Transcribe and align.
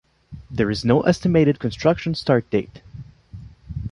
There 0.49 0.71
is 0.71 0.83
no 0.83 1.01
estimated 1.03 1.59
construction 1.59 2.15
start 2.15 2.49
date. 2.49 2.81